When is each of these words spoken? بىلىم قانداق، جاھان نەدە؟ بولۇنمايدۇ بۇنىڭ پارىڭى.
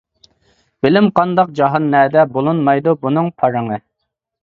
بىلىم 0.85 1.09
قانداق، 1.19 1.53
جاھان 1.61 1.87
نەدە؟ 1.97 2.25
بولۇنمايدۇ 2.35 2.99
بۇنىڭ 3.07 3.33
پارىڭى. 3.41 3.83